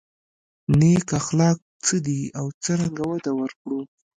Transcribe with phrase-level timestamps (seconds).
[0.79, 3.79] نېک اخلاق څه دي او څرنګه وده ورکړو.